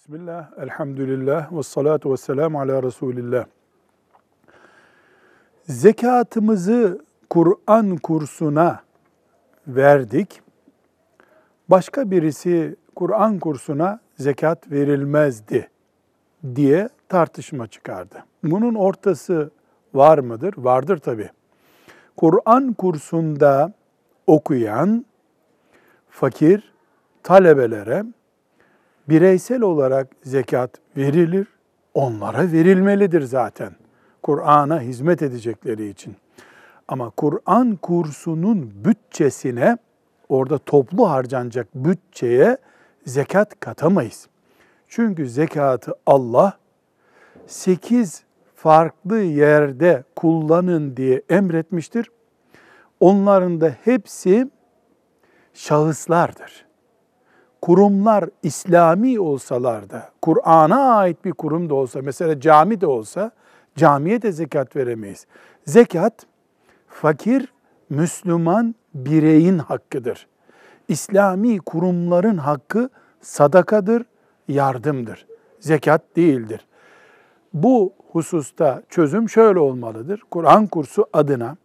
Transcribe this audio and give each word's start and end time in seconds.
Bismillah, 0.00 0.50
elhamdülillah, 0.58 1.52
ve 1.52 1.62
salatu 1.62 2.12
ve 2.12 2.16
selamu 2.16 2.60
ala 2.60 2.82
Resulillah. 2.82 3.44
Zekatımızı 5.62 7.04
Kur'an 7.30 7.96
kursuna 7.96 8.80
verdik. 9.66 10.42
Başka 11.68 12.10
birisi 12.10 12.76
Kur'an 12.96 13.38
kursuna 13.38 14.00
zekat 14.18 14.70
verilmezdi 14.70 15.70
diye 16.54 16.88
tartışma 17.08 17.66
çıkardı. 17.66 18.24
Bunun 18.44 18.74
ortası 18.74 19.50
var 19.94 20.18
mıdır? 20.18 20.54
Vardır 20.58 20.98
tabi. 20.98 21.30
Kur'an 22.16 22.72
kursunda 22.72 23.72
okuyan 24.26 25.04
fakir 26.08 26.72
talebelere 27.22 28.04
bireysel 29.08 29.62
olarak 29.62 30.08
zekat 30.22 30.70
verilir, 30.96 31.46
onlara 31.94 32.52
verilmelidir 32.52 33.22
zaten. 33.22 33.72
Kur'an'a 34.22 34.80
hizmet 34.80 35.22
edecekleri 35.22 35.88
için. 35.88 36.16
Ama 36.88 37.10
Kur'an 37.10 37.76
kursunun 37.76 38.72
bütçesine, 38.84 39.78
orada 40.28 40.58
toplu 40.58 41.10
harcanacak 41.10 41.66
bütçeye 41.74 42.56
zekat 43.06 43.60
katamayız. 43.60 44.28
Çünkü 44.88 45.28
zekatı 45.28 45.94
Allah 46.06 46.58
sekiz 47.46 48.24
farklı 48.54 49.18
yerde 49.18 50.04
kullanın 50.16 50.96
diye 50.96 51.22
emretmiştir. 51.28 52.10
Onların 53.00 53.60
da 53.60 53.74
hepsi 53.84 54.50
şahıslardır 55.54 56.69
kurumlar 57.62 58.24
İslami 58.42 59.20
olsalar 59.20 59.90
da, 59.90 60.08
Kur'an'a 60.22 60.94
ait 60.94 61.24
bir 61.24 61.32
kurum 61.32 61.70
da 61.70 61.74
olsa, 61.74 62.00
mesela 62.02 62.40
cami 62.40 62.80
de 62.80 62.86
olsa, 62.86 63.30
camiye 63.76 64.22
de 64.22 64.32
zekat 64.32 64.76
veremeyiz. 64.76 65.26
Zekat, 65.66 66.26
fakir, 66.88 67.52
Müslüman 67.90 68.74
bireyin 68.94 69.58
hakkıdır. 69.58 70.26
İslami 70.88 71.58
kurumların 71.58 72.36
hakkı 72.36 72.90
sadakadır, 73.20 74.02
yardımdır. 74.48 75.26
Zekat 75.60 76.02
değildir. 76.16 76.66
Bu 77.54 77.92
hususta 78.12 78.82
çözüm 78.88 79.28
şöyle 79.28 79.58
olmalıdır. 79.58 80.22
Kur'an 80.30 80.66
kursu 80.66 81.06
adına 81.12 81.56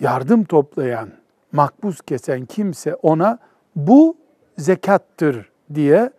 yardım 0.00 0.44
toplayan, 0.44 1.08
makbuz 1.52 2.00
kesen 2.00 2.44
kimse 2.44 2.94
ona 2.94 3.38
bu 3.76 4.16
zekattır 4.58 5.50
diye 5.74 6.10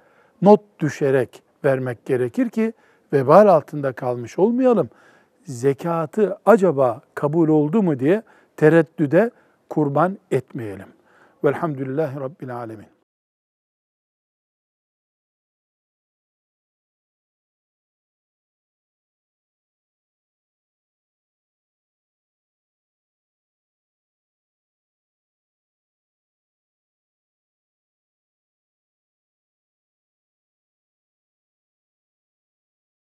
not 0.42 0.62
düşerek 0.80 1.44
vermek 1.66 2.06
gerekir 2.06 2.50
ki 2.50 2.74
vebal 3.14 3.48
altında 3.48 3.94
kalmış 3.94 4.40
olmayalım. 4.40 4.90
Zekatı 5.44 6.38
acaba 6.46 7.02
kabul 7.16 7.50
oldu 7.50 7.84
mu 7.84 8.00
diye 8.00 8.22
tereddüde 8.58 9.32
kurban 9.70 10.18
etmeyelim. 10.32 10.88
Velhamdülillahi 11.44 12.20
Rabbil 12.20 12.56
Alemin. 12.56 12.95